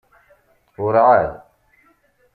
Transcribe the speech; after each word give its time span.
Ur 0.83 0.93
ɛad. 1.05 1.29